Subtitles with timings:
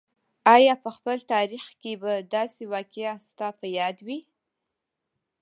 [0.55, 4.19] آیا په خپل تاریخ کې به داسې واقعه ستا په یاد وي.